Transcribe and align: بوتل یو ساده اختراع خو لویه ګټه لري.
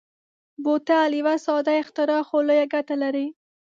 بوتل 0.63 1.11
یو 1.19 1.27
ساده 1.45 1.73
اختراع 1.81 2.21
خو 2.27 2.37
لویه 2.47 2.65
ګټه 2.73 2.95
لري. 3.03 3.27